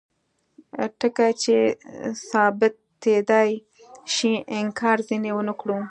[0.99, 1.55] ټکي چې
[2.29, 3.49] ثابتیدای
[4.13, 5.77] شي انکار ځینې ونکړو.